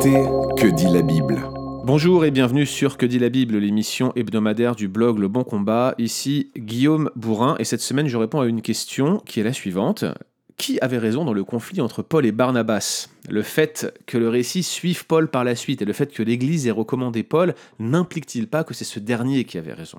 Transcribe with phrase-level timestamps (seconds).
[0.00, 1.42] Que dit la Bible
[1.82, 5.96] Bonjour et bienvenue sur Que dit la Bible, l'émission hebdomadaire du blog Le Bon Combat.
[5.98, 10.04] Ici Guillaume Bourrin et cette semaine je réponds à une question qui est la suivante.
[10.56, 13.08] Qui avait raison dans le conflit entre Paul et Barnabas?
[13.28, 16.68] Le fait que le récit suive Paul par la suite et le fait que l'Église
[16.68, 19.98] ait recommandé Paul n'implique-t-il pas que c'est ce dernier qui avait raison?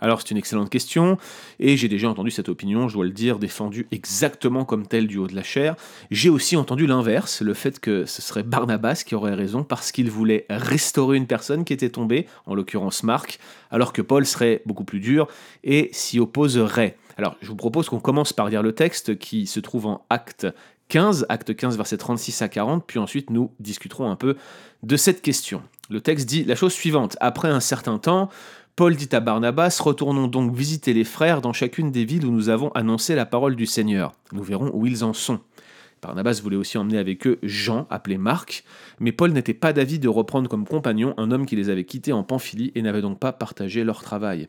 [0.00, 1.18] Alors c'est une excellente question,
[1.58, 5.18] et j'ai déjà entendu cette opinion, je dois le dire, défendue exactement comme telle du
[5.18, 5.76] haut de la chair.
[6.10, 10.10] J'ai aussi entendu l'inverse, le fait que ce serait Barnabas qui aurait raison parce qu'il
[10.10, 13.38] voulait restaurer une personne qui était tombée, en l'occurrence Marc,
[13.70, 15.28] alors que Paul serait beaucoup plus dur
[15.64, 16.96] et s'y opposerait.
[17.16, 20.46] Alors je vous propose qu'on commence par lire le texte qui se trouve en acte
[20.88, 24.36] 15, acte 15 verset 36 à 40, puis ensuite nous discuterons un peu
[24.82, 25.62] de cette question.
[25.88, 28.28] Le texte dit la chose suivante, après un certain temps,
[28.76, 32.50] Paul dit à Barnabas, retournons donc visiter les frères dans chacune des villes où nous
[32.50, 34.12] avons annoncé la parole du Seigneur.
[34.32, 35.40] Nous verrons où ils en sont.
[36.02, 38.64] Barnabas voulait aussi emmener avec eux Jean, appelé Marc,
[39.00, 42.12] mais Paul n'était pas d'avis de reprendre comme compagnon un homme qui les avait quittés
[42.12, 44.46] en Pamphylie et n'avait donc pas partagé leur travail.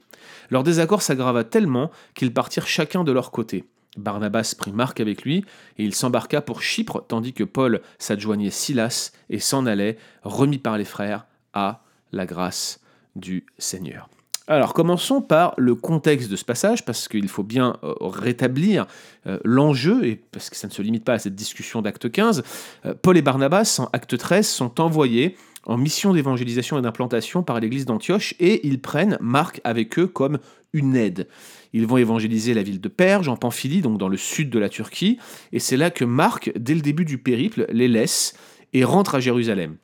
[0.50, 3.64] Leur désaccord s'aggrava tellement qu'ils partirent chacun de leur côté.
[3.95, 5.45] Barnabas prit Marc avec lui,
[5.78, 10.78] et il s'embarqua pour Chypre, tandis que Paul s'adjoignait Silas et s'en allait, remis par
[10.78, 12.81] les frères, à la grâce
[13.16, 14.09] du Seigneur.
[14.50, 18.88] Alors commençons par le contexte de ce passage, parce qu'il faut bien euh, rétablir
[19.26, 22.44] euh, l'enjeu, et parce que ça ne se limite pas à cette discussion d'acte 15.
[22.86, 27.59] Euh, Paul et Barnabas, en acte 13, sont envoyés en mission d'évangélisation et d'implantation par
[27.59, 30.39] l'église d'Antioche, et ils prennent Marc avec eux comme
[30.72, 31.28] une aide.
[31.73, 34.70] Ils vont évangéliser la ville de Perge, en Pamphylie, donc dans le sud de la
[34.70, 35.20] Turquie,
[35.52, 38.34] et c'est là que Marc, dès le début du périple, les laisse
[38.72, 39.76] et rentre à Jérusalem.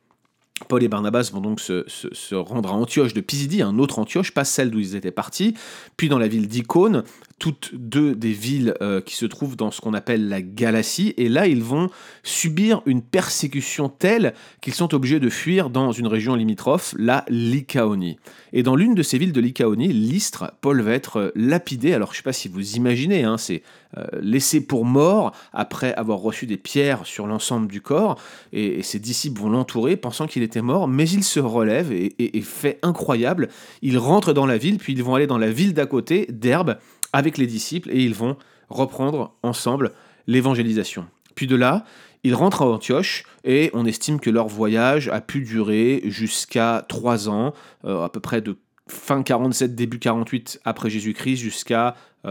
[0.65, 4.43] Paul et Barnabas vont donc se, rendre à Antioche de Pisidie, un autre Antioche, pas
[4.43, 5.55] celle d'où ils étaient partis,
[5.97, 7.03] puis dans la ville d'Icône,
[7.39, 11.29] toutes deux des villes euh, qui se trouvent dans ce qu'on appelle la Galatie, et
[11.29, 11.89] là ils vont
[12.23, 18.17] subir une persécution telle qu'ils sont obligés de fuir dans une région limitrophe, la Lycaonie.
[18.53, 22.13] Et dans l'une de ces villes de Lycaonie, l'Istre, Paul va être lapidé, alors je
[22.13, 23.63] ne sais pas si vous imaginez, hein, c'est
[23.97, 28.19] euh, laissé pour mort après avoir reçu des pierres sur l'ensemble du corps,
[28.51, 32.41] et, ses disciples vont l'entourer pensant qu'il était mort, mais il se relève et, et,
[32.41, 33.49] fait incroyable,
[33.81, 36.77] il rentre dans la ville, puis ils vont aller dans la ville d'à côté, d'Herbe,
[37.13, 38.37] avec les disciples, et ils vont
[38.69, 39.91] reprendre ensemble
[40.27, 41.05] l'évangélisation.
[41.35, 41.85] Puis de là,
[42.23, 47.29] ils rentrent à Antioche et on estime que leur voyage a pu durer jusqu'à trois
[47.29, 47.53] ans,
[47.85, 48.57] euh, à peu près de
[48.87, 52.27] fin 47, début 48 après Jésus-Christ jusqu'à 49-50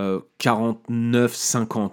[0.88, 1.88] euh,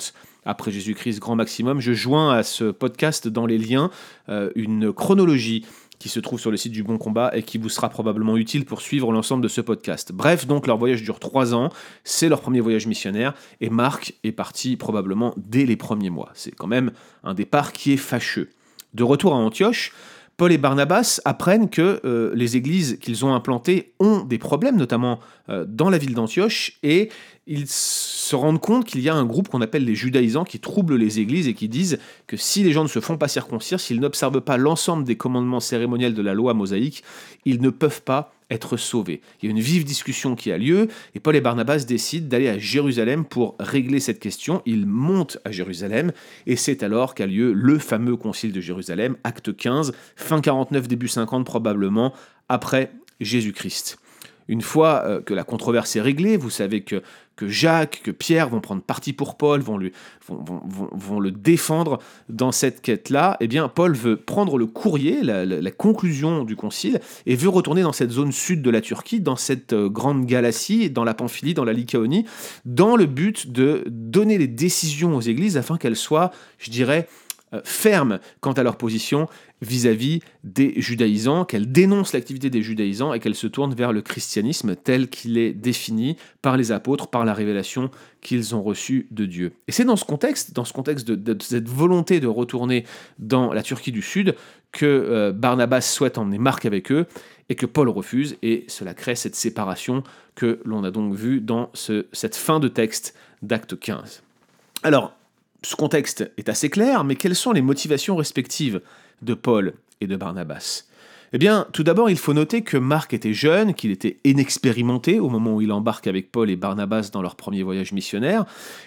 [0.45, 1.81] après Jésus-Christ, grand maximum.
[1.81, 3.91] Je joins à ce podcast dans les liens
[4.29, 5.65] euh, une chronologie
[5.99, 8.65] qui se trouve sur le site du Bon Combat et qui vous sera probablement utile
[8.65, 10.11] pour suivre l'ensemble de ce podcast.
[10.13, 11.69] Bref, donc leur voyage dure trois ans,
[12.03, 16.29] c'est leur premier voyage missionnaire, et Marc est parti probablement dès les premiers mois.
[16.33, 16.91] C'est quand même
[17.23, 18.49] un départ qui est fâcheux.
[18.93, 19.93] De retour à Antioche,
[20.39, 25.19] Paul et Barnabas apprennent que euh, les églises qu'ils ont implantées ont des problèmes, notamment
[25.49, 27.09] euh, dans la ville d'Antioche, et
[27.51, 30.95] ils se rendent compte qu'il y a un groupe qu'on appelle les judaïsants qui troublent
[30.95, 33.99] les églises et qui disent que si les gens ne se font pas circoncire, s'ils
[33.99, 37.03] n'observent pas l'ensemble des commandements cérémoniels de la loi mosaïque,
[37.45, 39.21] ils ne peuvent pas être sauvés.
[39.41, 42.49] Il y a une vive discussion qui a lieu et Paul et Barnabas décident d'aller
[42.49, 44.61] à Jérusalem pour régler cette question.
[44.67, 46.11] Ils montent à Jérusalem
[46.45, 51.07] et c'est alors qu'a lieu le fameux concile de Jérusalem, acte 15, fin 49, début
[51.07, 52.13] 50 probablement,
[52.47, 53.97] après Jésus-Christ.
[54.49, 57.03] Une fois euh, que la controverse est réglée, vous savez que,
[57.35, 61.99] que Jacques, que Pierre vont prendre parti pour Paul, vont, le défendre
[62.29, 67.35] dans cette quête-là, eh bien Paul veut prendre le courrier, la, conclusion du concile, et
[67.35, 71.03] veut retourner dans cette zone sud de la Turquie, dans cette euh, grande Galatie, dans
[71.03, 72.25] la Pamphylie, dans la Lycaonie,
[72.65, 77.07] dans le but de donner les décisions aux églises afin qu'elles soient, je dirais,
[77.63, 79.27] fermes quant à leur position
[79.61, 84.75] vis-à-vis des judaïsants, qu'elle dénonce l'activité des judaïsants et qu'elle se tourne vers le christianisme
[84.75, 89.51] tel qu'il est défini par les apôtres, par la révélation qu'ils ont reçue de Dieu.
[89.67, 92.85] Et c'est dans ce contexte, dans ce contexte de, cette volonté de retourner
[93.17, 94.35] dans la Turquie du Sud,
[94.71, 97.07] que euh, Barnabas souhaite emmener Marc avec eux
[97.49, 100.03] et que Paul refuse, et cela crée cette séparation
[100.35, 104.21] que l'on a donc vue dans cette fin de texte d'acte 15.
[104.83, 105.13] Alors,
[105.63, 108.81] ce contexte est assez clair, mais quelles sont les motivations respectives
[109.21, 110.85] de Paul et de Barnabas?
[111.31, 115.29] Eh bien, tout d'abord, il faut noter que Marc était jeune, qu'il était inexpérimenté au
[115.29, 118.45] moment où il embarque avec Paul et Barnabas dans leur premier voyage missionnaire.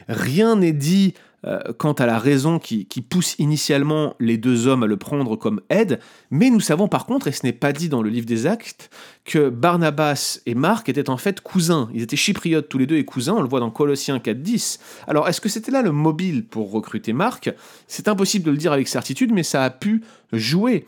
[0.09, 1.15] Rien n'est dit
[1.79, 5.99] quant à la raison qui, pousse initialement les deux hommes à le prendre comme aide,
[6.31, 8.91] mais nous savons par contre, et ce n'est pas dit dans le livre des Actes,
[9.25, 11.89] que Barnabas et Marc étaient en fait cousins.
[11.95, 14.79] Ils étaient chypriotes tous les deux et cousins, on le voit dans Colossiens 4.10.
[15.07, 17.51] Alors est-ce que c'était là le mobile pour recruter Marc?
[17.87, 20.03] C'est impossible de le dire avec certitude, mais ça a pu
[20.33, 20.87] jouer.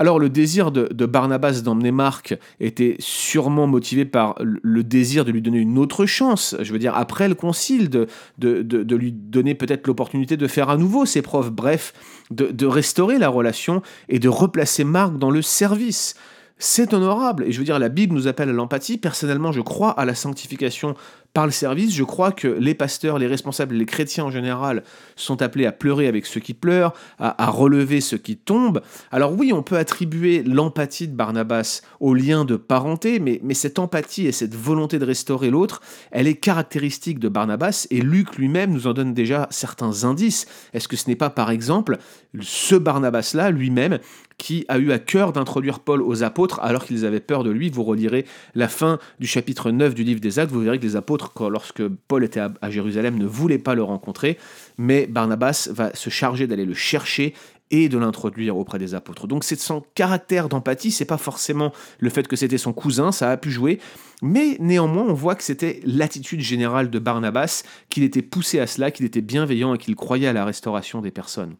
[0.00, 5.42] Alors le désir de, Barnabas d'emmener Marc était sûrement motivé par le désir de lui
[5.42, 8.08] donner une autre chance, je veux dire après le concile, de,
[8.38, 11.92] de, lui donner peut-être l'opportunité de faire à nouveau ses preuves, bref,
[12.30, 16.14] de restaurer la relation et de replacer Marc dans le service.
[16.62, 18.98] C'est honorable, et je veux dire, la Bible nous appelle à l'empathie.
[18.98, 20.94] Personnellement, je crois à la sanctification
[21.32, 21.94] par le service.
[21.94, 24.82] Je crois que les pasteurs, les responsables, les chrétiens en général
[25.16, 28.80] sont appelés à pleurer avec ceux qui pleurent, à, relever ceux qui tombent.
[29.10, 33.78] Alors oui, on peut attribuer l'empathie de Barnabas au lien de parenté, mais, mais cette
[33.78, 35.80] empathie et cette volonté de restaurer l'autre,
[36.10, 40.46] elle est caractéristique de Barnabas, et Luc lui-même nous en donne déjà certains indices.
[40.72, 41.98] Est-ce que ce n'est pas par exemple
[42.40, 43.98] ce Barnabas-là lui-même
[44.38, 47.70] qui a eu à cœur d'introduire Paul aux apôtres alors qu'ils avaient peur de lui?
[47.70, 48.24] Vous relirez
[48.54, 51.86] la fin du chapitre 9 du livre des Actes, vous verrez que les apôtres lorsque
[51.86, 54.38] Paul était à, Jérusalem, ne voulait pas le rencontrer,
[54.78, 57.34] mais Barnabas va se charger d'aller le chercher
[57.70, 59.28] et de l'introduire auprès des apôtres.
[59.28, 63.30] Donc c'est son caractère d'empathie, c'est pas forcément le fait que c'était son cousin, ça
[63.30, 63.78] a pu jouer,
[64.22, 68.90] mais néanmoins on voit que c'était l'attitude générale de Barnabas, qu'il était poussé à cela,
[68.90, 71.54] qu'il était bienveillant et qu'il croyait à la restauration des personnes.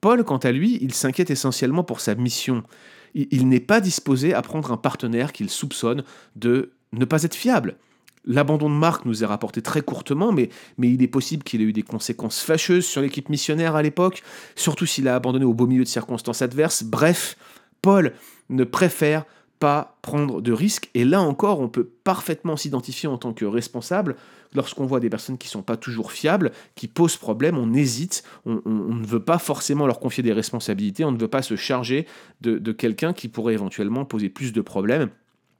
[0.00, 2.64] Paul, quant à lui, il s'inquiète essentiellement pour sa mission.
[3.14, 6.02] il n'est pas disposé à prendre un partenaire qu'il soupçonne
[6.34, 7.76] de ne pas être fiable.
[8.24, 10.48] L'abandon de Marc nous est rapporté très courtement, mais,
[10.78, 14.22] mais il est possible qu'il ait eu des conséquences fâcheuses sur l'équipe missionnaire à l'époque,
[14.54, 16.84] surtout s'il a abandonné au beau milieu de circonstances adverses.
[16.84, 17.36] Bref,
[17.80, 18.12] Paul
[18.48, 19.24] ne préfère
[19.58, 24.16] pas prendre de risques, et là encore, on peut parfaitement s'identifier en tant que responsable
[24.54, 28.24] lorsqu'on voit des personnes qui ne sont pas toujours fiables, qui posent problème, on hésite,
[28.44, 32.06] on, ne veut pas forcément leur confier des responsabilités, on ne veut pas se charger
[32.40, 35.10] de quelqu'un qui pourrait éventuellement poser plus de problèmes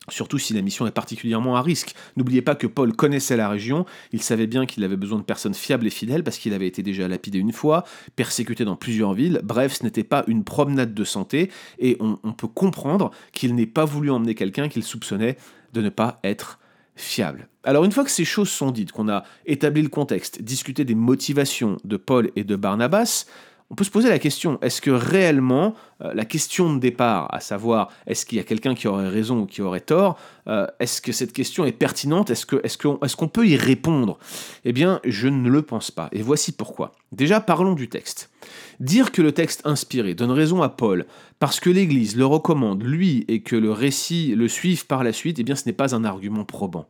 [0.09, 1.95] surtout si la mission est particulièrement à risque.
[2.17, 5.55] N'oubliez pas que Paul connaissait la région, il savait bien qu'il avait besoin de personnes
[5.55, 7.85] fiables et fidèles parce qu'il avait été déjà lapidé une fois,
[8.17, 12.49] persécuté dans plusieurs villes, bref, ce n'était pas une promenade de santé, et on, peut
[12.49, 15.37] comprendre qu'il n'ait pas voulu emmener quelqu'un qu'il soupçonnait
[15.73, 16.59] de ne pas être
[16.97, 17.49] fiable.
[17.65, 20.95] Alors une fois que ces choses sont dites, qu'on a établi le contexte, discuté des
[20.95, 23.27] motivations de Paul et de Barnabas,
[23.73, 27.41] on peut se poser la question, est-ce que réellement euh, la question de départ, à
[27.41, 31.01] savoir est-ce qu'il y a quelqu'un qui aurait raison ou qui aurait tort, euh, est-ce
[31.01, 34.19] que cette question est pertinente Est-ce qu'on peut y répondre?
[34.67, 36.11] Eh bien, je ne le pense pas.
[36.13, 36.93] Et voici pourquoi.
[37.13, 38.29] Déjà, parlons du texte.
[38.79, 41.07] Dire que le texte inspiré donne raison à Paul
[41.39, 45.39] parce que l'Église le recommande, lui, et que le récit le suive par la suite,
[45.39, 46.87] eh bien, ce n'est pas un argument probant.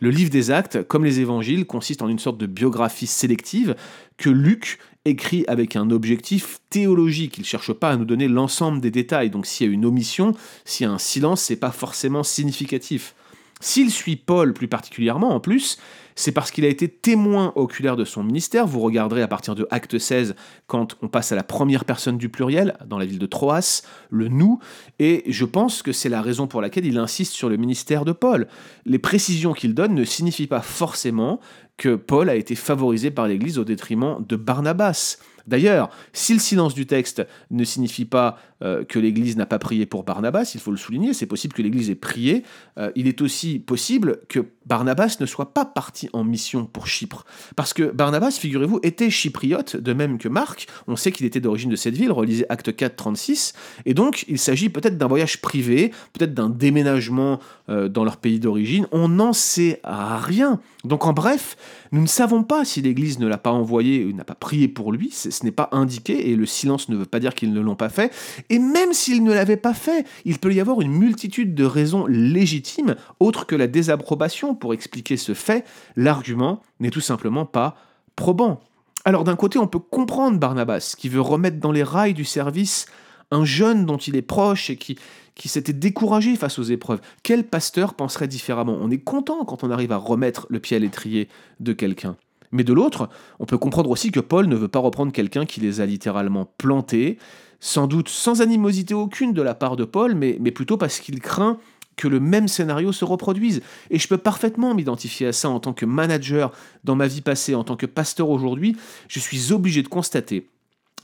[0.00, 3.74] Le livre des actes, comme les évangiles, consiste en une sorte de biographie sélective
[4.18, 7.38] que Luc écrit avec un objectif théologique.
[7.38, 9.30] Il ne cherche pas à nous donner l'ensemble des détails.
[9.30, 13.14] Donc s'il y a une omission, s'il y a un silence, c'est pas forcément significatif.
[13.60, 15.78] S'il suit Paul plus particulièrement, en plus,
[16.14, 18.66] c'est parce qu'il a été témoin oculaire de son ministère.
[18.66, 20.34] Vous regarderez à partir de Acte 16,
[20.66, 24.28] quand on passe à la première personne du pluriel, dans la ville de Troas, le
[24.28, 24.58] nous,
[24.98, 28.12] et je pense que c'est la raison pour laquelle il insiste sur le ministère de
[28.12, 28.46] Paul.
[28.84, 31.40] Les précisions qu'il donne ne signifient pas forcément
[31.76, 35.18] que Paul a été favorisé par l'Église au détriment de Barnabas.
[35.46, 39.86] D'ailleurs, si le silence du texte ne signifie pas euh, que l'Église n'a pas prié
[39.86, 42.42] pour Barnabas, il faut le souligner, c'est possible que l'Église ait prié,
[42.78, 47.24] euh, il est aussi possible que Barnabas ne soit pas parti en mission pour Chypre.
[47.54, 51.70] Parce que Barnabas, figurez-vous, était chypriote, de même que Marc, on sait qu'il était d'origine
[51.70, 53.52] de cette ville, relisez Acte 4, 36,
[53.84, 58.40] et donc il s'agit peut-être d'un voyage privé, peut-être d'un déménagement euh, dans leur pays
[58.40, 60.60] d'origine, on n'en sait rien.
[60.84, 61.56] Donc en bref,
[61.92, 64.92] nous ne savons pas si l'Église ne l'a pas envoyé ou n'a pas prié pour
[64.92, 67.76] lui, ce n'est pas indiqué, et le silence ne veut pas dire qu'ils ne l'ont
[67.76, 68.12] pas fait,
[68.50, 72.06] et même s'ils ne l'avaient pas fait, il peut y avoir une multitude de raisons
[72.06, 75.64] légitimes, autres que la désapprobation pour expliquer ce fait,
[75.96, 77.76] l'argument n'est tout simplement pas
[78.16, 78.60] probant.
[79.04, 82.86] Alors d'un côté, on peut comprendre Barnabas, qui veut remettre dans les rails du service
[83.30, 84.98] un jeune dont il est proche et qui,
[85.44, 87.00] s'était découragé face aux épreuves.
[87.22, 88.78] Quel pasteur penserait différemment?
[88.80, 91.28] On est content quand on arrive à remettre le pied à l'étrier
[91.60, 92.16] de quelqu'un.
[92.52, 95.60] Mais de l'autre, on peut comprendre aussi que Paul ne veut pas reprendre quelqu'un qui
[95.60, 97.18] les a littéralement plantés,
[97.58, 101.20] sans doute sans animosité aucune de la part de Paul, mais, mais plutôt parce qu'il
[101.20, 101.58] craint
[101.96, 103.62] que le même scénario se reproduise.
[103.90, 106.52] Et je peux parfaitement m'identifier à ça en tant que manager
[106.84, 108.76] dans ma vie passée, en tant que pasteur aujourd'hui.
[109.08, 110.46] Je suis obligé de constater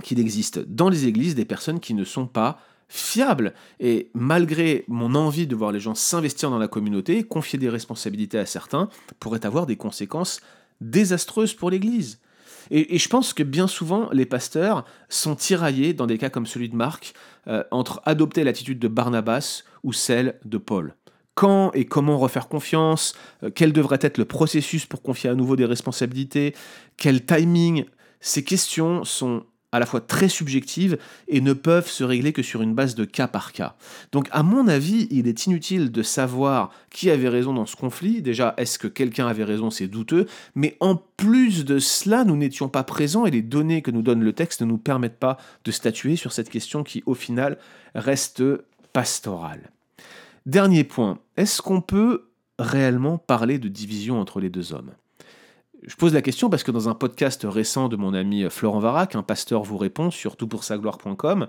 [0.02, 2.58] qu'il existe dans les églises des personnes qui ne sont pas
[2.88, 3.54] fiable.
[3.80, 8.38] Et malgré mon envie de voir les gens s'investir dans la communauté, confier des responsabilités
[8.38, 10.40] à certains pourrait avoir des conséquences
[10.80, 12.18] désastreuses pour l'Église.
[12.70, 16.68] Et, je pense que bien souvent, les pasteurs sont tiraillés, dans des cas comme celui
[16.68, 17.14] de Marc,
[17.48, 20.94] euh, entre adopter l'attitude de Barnabas ou celle de Paul.
[21.34, 25.56] Quand et comment refaire confiance euh, Quel devrait être le processus pour confier à nouveau
[25.56, 26.54] des responsabilités
[26.96, 27.84] Quel timing
[28.20, 30.98] Ces questions sont à la fois très subjectives
[31.28, 33.74] et ne peuvent se régler que sur une base de cas par cas.
[34.12, 38.22] Donc à mon avis, il est inutile de savoir qui avait raison dans ce conflit.
[38.22, 42.68] Déjà, est-ce que quelqu'un avait raison, c'est douteux, mais en plus de cela, nous n'étions
[42.68, 45.70] pas présents et les données que nous donne le texte ne nous permettent pas de
[45.70, 47.58] statuer sur cette question qui, au final,
[47.94, 48.42] reste
[48.92, 49.70] pastorale.
[50.44, 54.90] Dernier point, est-ce qu'on peut réellement parler de division entre les deux hommes?
[55.84, 59.16] Je pose la question parce que dans un podcast récent de mon ami Florent Varac,
[59.16, 61.48] un pasteur vous répond sur toutpoursagloire.com,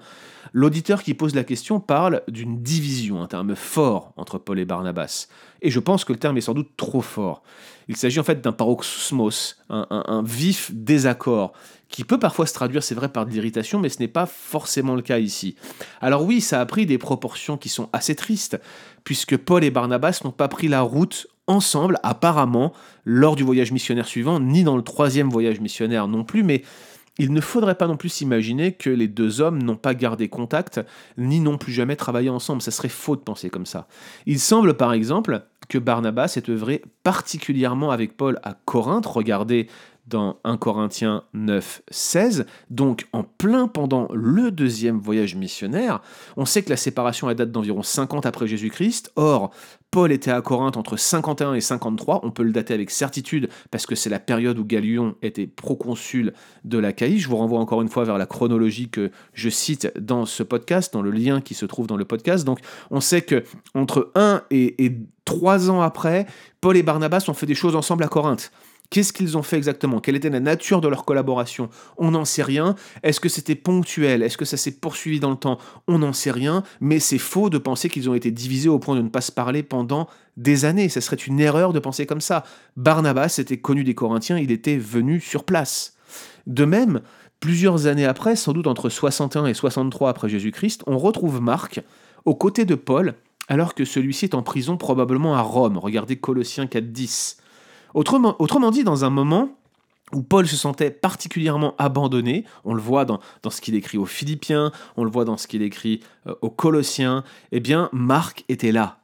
[0.53, 5.27] l'auditeur qui pose la question parle d'une division, un terme fort entre Paul et Barnabas.
[5.61, 7.43] Et je pense que le terme est sans doute trop fort.
[7.87, 11.53] Il s'agit en fait d'un paroxysmos, un, un, vif désaccord,
[11.89, 14.95] qui peut parfois se traduire, c'est vrai, par de l'irritation, mais ce n'est pas forcément
[14.95, 15.55] le cas ici.
[16.01, 18.59] Alors oui, ça a pris des proportions qui sont assez tristes,
[19.03, 22.73] puisque Paul et Barnabas n'ont pas pris la route ensemble, apparemment,
[23.05, 26.63] lors du voyage missionnaire suivant, ni dans le troisième voyage missionnaire non plus, mais
[27.19, 30.81] il ne faudrait pas non plus s'imaginer que les deux hommes n'ont pas gardé contact,
[31.17, 32.61] ni n'ont plus jamais travaillé ensemble.
[32.61, 33.87] Ça serait faux de penser comme ça.
[34.25, 39.05] Il semble par exemple que Barnabas ait œuvré particulièrement avec Paul à Corinthe.
[39.05, 39.67] Regardez
[40.07, 46.01] dans 1 Corinthiens 9, 16, donc en plein pendant le deuxième voyage missionnaire.
[46.37, 49.11] On sait que la séparation date d'environ 50 après Jésus-Christ.
[49.15, 49.51] Or,
[49.91, 52.21] Paul était à Corinthe entre 51 et 53.
[52.23, 56.33] On peut le dater avec certitude parce que c'est la période où Galion était proconsul
[56.63, 57.19] de la Caïe.
[57.19, 60.93] Je vous renvoie encore une fois vers la chronologie que je cite dans ce podcast,
[60.93, 62.43] dans le lien qui se trouve dans le podcast.
[62.43, 62.59] Donc,
[62.91, 63.43] on sait que
[63.75, 66.25] entre 1 et, et 3 ans après,
[66.59, 68.51] Paul et Barnabas ont fait des choses ensemble à Corinthe.
[68.89, 69.99] Qu'est-ce qu'ils ont fait exactement?
[69.99, 71.69] Quelle était la nature de leur collaboration?
[71.97, 72.75] On n'en sait rien.
[73.01, 74.21] Est-ce que c'était ponctuel?
[74.21, 75.57] Est-ce que ça s'est poursuivi dans le temps?
[75.87, 76.63] On n'en sait rien.
[76.79, 79.31] Mais c'est faux de penser qu'ils ont été divisés au point de ne pas se
[79.31, 80.89] parler pendant des années.
[80.89, 82.43] Ce serait une erreur de penser comme ça.
[82.77, 85.95] Barnabas était connu des Corinthiens, il était venu sur place.
[86.45, 87.01] De même,
[87.39, 91.81] plusieurs années après, sans doute entre 61 et 63 après Jésus-Christ, on retrouve Marc
[92.25, 93.15] aux côtés de Paul
[93.47, 95.77] alors que celui-ci est en prison probablement à Rome.
[95.77, 97.37] Regardez Colossiens 4.10.
[97.93, 99.49] Autrement, dit, dans un moment
[100.13, 103.19] où Paul se sentait particulièrement abandonné, on le voit dans,
[103.49, 107.23] ce qu'il écrit aux Philippiens, on le voit dans ce qu'il écrit euh, aux Colossiens,
[107.51, 108.99] eh bien Marc était là.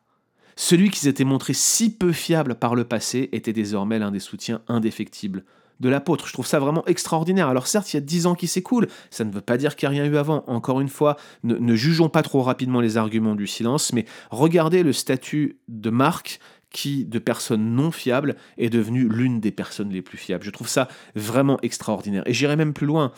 [0.55, 4.61] Celui qui s'était montré si peu fiable par le passé était désormais l'un des soutiens
[4.67, 5.45] indéfectibles
[5.79, 6.27] de l'apôtre.
[6.27, 7.47] Je trouve ça vraiment extraordinaire.
[7.47, 9.89] Alors certes, il y a dix ans qui s'écoulent, ça ne veut pas dire qu'il
[9.89, 10.43] n'y a rien eu avant.
[10.47, 14.83] Encore une fois, ne, ne jugeons pas trop rapidement les arguments du silence, mais regardez
[14.83, 16.39] le statut de Marc
[16.71, 20.43] qui, de personne non fiable, est devenue l'une des personnes les plus fiables.
[20.43, 22.23] Je trouve ça vraiment extraordinaire.
[22.25, 23.11] Et j'irai même plus loin.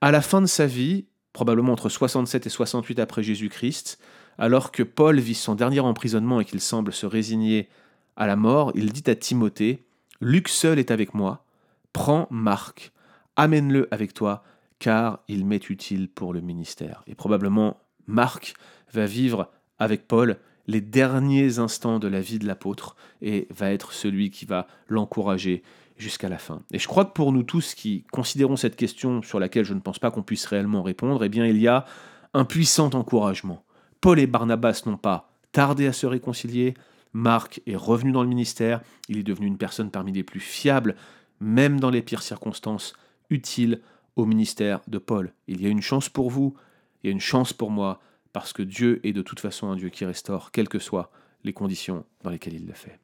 [0.00, 3.98] À la fin de sa vie, probablement entre 67 et 68 après Jésus-Christ,
[4.38, 7.68] alors que Paul vit son dernier emprisonnement et qu'il semble se résigner
[8.16, 9.84] à la mort, il dit à Timothée,
[10.20, 11.44] Luc seul est avec moi,
[11.92, 12.92] prends Marc,
[13.36, 14.42] amène-le avec toi,
[14.78, 17.02] car il m'est utile pour le ministère.
[17.06, 18.54] Et probablement Marc
[18.92, 20.38] va vivre avec Paul
[20.68, 25.62] les derniers instants de la vie de l'apôtre et va être celui qui va l'encourager
[25.96, 26.62] jusqu'à la fin.
[26.72, 29.80] Et je crois que pour nous tous qui considérons cette question sur laquelle je ne
[29.80, 31.86] pense pas qu'on puisse réellement répondre, eh bien il y a
[32.34, 33.64] un puissant encouragement.
[34.00, 36.74] Paul et Barnabas n'ont pas tardé à se réconcilier,
[37.14, 40.94] Marc est revenu dans le ministère, il est devenu une personne parmi les plus fiables,
[41.40, 42.92] même dans les pires circonstances,
[43.30, 43.80] utile
[44.16, 45.32] au ministère de Paul.
[45.46, 46.54] Il y a une chance pour vous,
[47.02, 48.00] il y a une chance pour moi,
[48.32, 51.10] parce que Dieu est de toute façon un Dieu qui restaure, quelles que soient
[51.44, 52.98] les conditions dans lesquelles il le fait.